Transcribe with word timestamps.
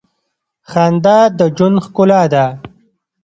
•خندا 0.69 1.17
د 1.37 1.39
ژوند 1.55 1.77
ښکلا 1.85 2.21
ده. 2.33 2.45